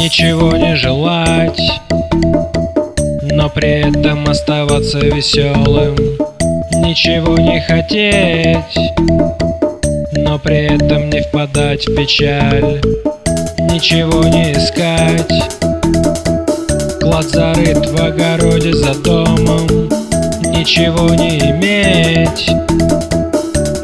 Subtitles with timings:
[0.00, 1.60] ничего не желать,
[3.30, 5.94] но при этом оставаться веселым,
[6.82, 8.78] ничего не хотеть,
[10.14, 12.80] но при этом не впадать в печаль,
[13.70, 15.30] ничего не искать.
[17.02, 19.68] Клад зарыт в огороде за домом,
[20.46, 22.50] ничего не иметь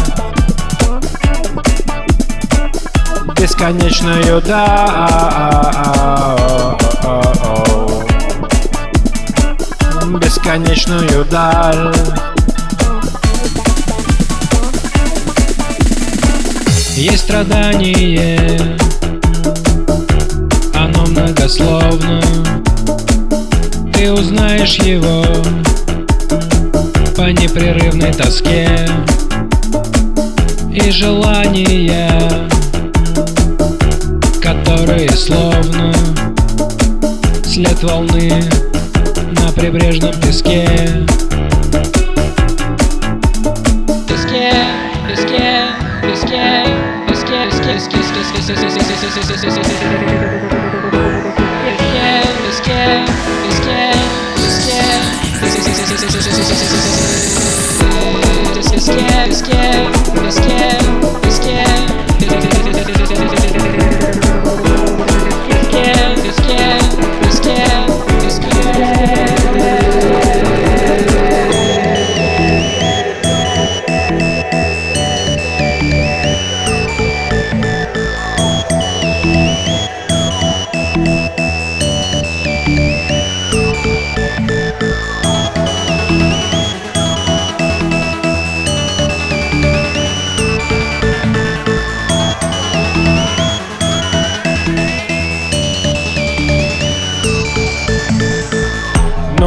[3.38, 5.06] Бесконечную даль
[10.20, 11.94] Бесконечную даль.
[16.96, 18.76] Есть страдание
[21.46, 22.20] Многословно
[23.94, 25.22] Ты узнаешь его
[27.16, 28.68] по непрерывной тоске
[30.72, 32.20] И желания,
[34.42, 35.94] которые словно
[37.44, 38.42] след волны
[39.40, 40.66] на прибрежном песке
[44.08, 44.52] Песке,
[45.08, 45.66] песке,
[46.02, 46.66] песке,
[47.06, 48.82] песке, песке, песке, песке,
[49.22, 50.45] песке, песке,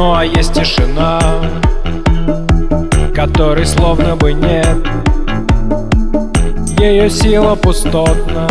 [0.00, 1.20] Ну а есть тишина,
[3.14, 4.78] которой словно бы нет.
[6.78, 8.48] Ее сила пустотна,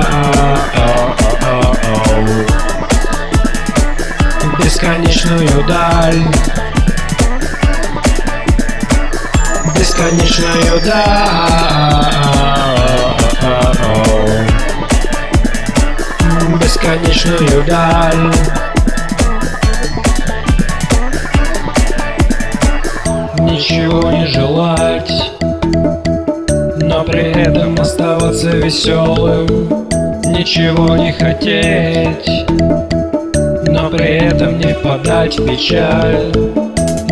[4.58, 6.22] Бесконечную даль.
[9.74, 11.58] Бесконечную даль.
[16.60, 18.32] Бесконечную даль.
[23.40, 24.87] Ничего не желать но
[27.18, 29.46] при этом оставаться веселым
[30.24, 32.30] Ничего не хотеть
[33.66, 36.32] Но при этом не впадать в печаль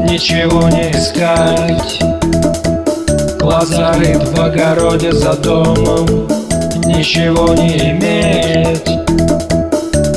[0.08, 1.98] Ничего не искать.
[3.40, 6.06] Глаз зарыт в огороде за домом
[6.84, 8.88] Ничего не иметь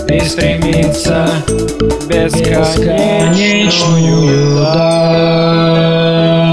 [0.08, 1.28] И стремиться
[2.08, 6.49] бесконечную даль